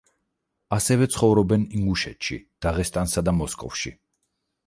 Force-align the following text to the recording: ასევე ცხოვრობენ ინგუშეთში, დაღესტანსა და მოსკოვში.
ასევე 0.77 1.07
ცხოვრობენ 1.15 1.67
ინგუშეთში, 1.79 2.39
დაღესტანსა 2.67 3.25
და 3.27 3.37
მოსკოვში. 3.43 3.93